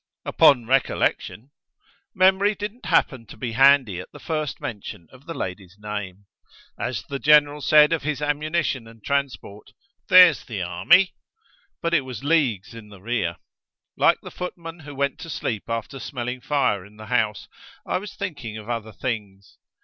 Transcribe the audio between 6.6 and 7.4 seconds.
As the